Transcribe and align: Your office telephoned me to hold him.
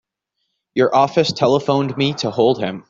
Your 0.73 0.95
office 0.95 1.31
telephoned 1.31 1.95
me 1.95 2.15
to 2.15 2.31
hold 2.31 2.57
him. 2.57 2.79